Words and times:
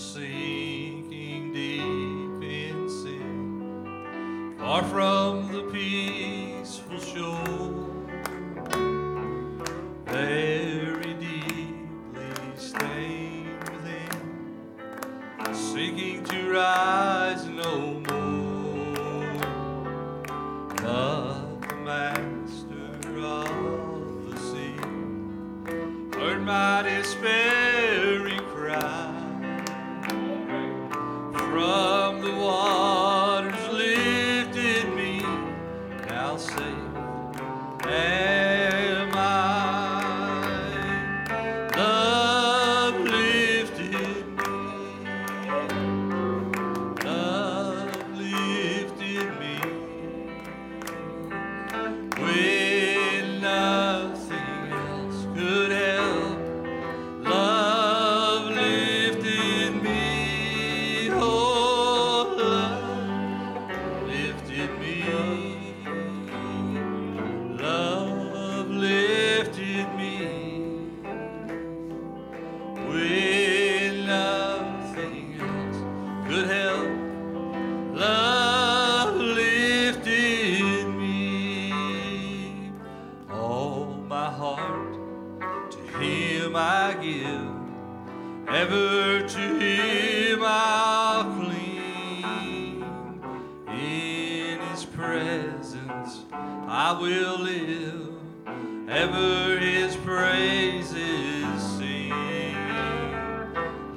sinking 0.00 1.52
deep 1.52 2.42
in 2.42 2.88
sin, 2.88 4.56
far 4.58 4.82
from 4.84 5.52
the 5.52 5.62
peaceful 5.70 6.98
shore. 6.98 7.86
Very 10.06 11.12
deeply 11.14 12.56
stained 12.56 13.68
within, 13.68 15.54
seeking 15.54 16.24
to 16.24 16.50
rise 16.50 17.44
no 17.46 18.00
more. 18.08 19.36
But 20.76 21.68
the 21.68 21.76
master 21.76 23.18
of 23.20 24.30
the 24.30 24.38
sea 24.40 24.80
heard 26.18 26.40
my 26.42 26.79
From 31.50 32.20
the 32.20 32.32
waters 32.32 32.79
Him 86.50 86.56
I 86.56 86.96
give, 87.00 88.48
ever 88.48 89.22
to 89.22 89.38
Him 89.60 90.40
I'll 90.42 91.32
cling. 91.34 92.84
In 93.68 94.58
His 94.58 94.84
presence 94.84 96.24
I 96.32 96.98
will 97.00 97.38
live, 97.38 98.08
ever 98.88 99.60
His 99.60 99.94
praises 99.94 101.62
sing. 101.78 102.56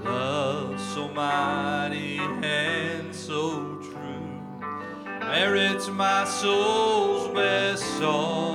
Love 0.03 0.79
so 0.79 1.07
mighty 1.07 2.19
and 2.19 3.15
so 3.15 3.79
true 3.81 4.69
merits 5.21 5.89
my 5.89 6.23
soul's 6.25 7.33
best 7.33 7.83
song. 7.97 8.52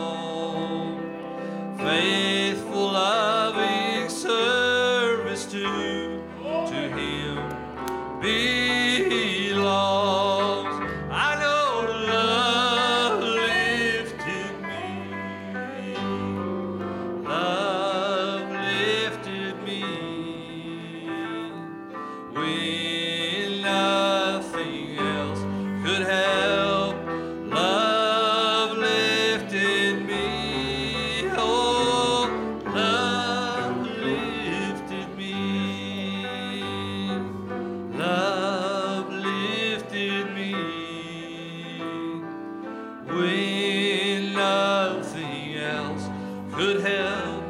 When 43.19 44.33
nothing 44.33 45.57
else 45.57 46.09
could 46.53 46.81
help. 46.81 47.45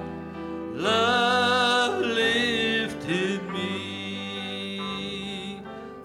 Love 0.72 2.00
lifted 2.00 3.42
me. 3.52 4.80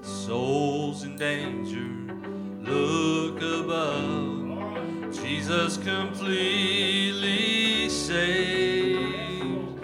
Souls 0.01 1.03
in 1.03 1.15
danger, 1.15 1.89
look 2.69 3.41
above. 3.41 5.13
Jesus 5.13 5.77
completely 5.77 7.87
saved. 7.89 9.79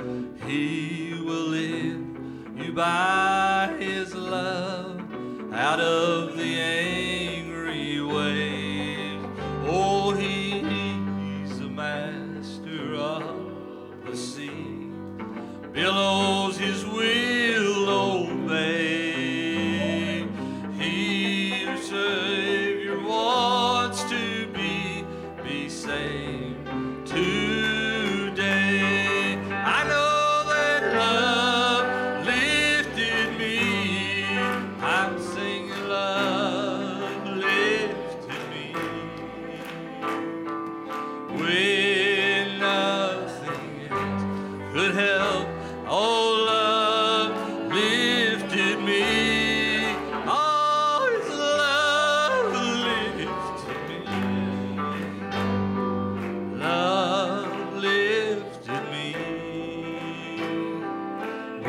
He 0.45 1.13
will 1.23 1.47
lift 1.47 2.03
you 2.57 2.73
by 2.73 3.73
his 3.79 4.13
love 4.13 4.99
out 5.53 5.79
of 5.79 6.35
the 6.37 6.59
angry 6.59 7.28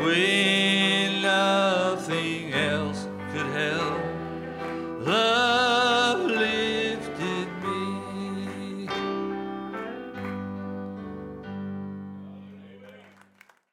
when 0.01 0.40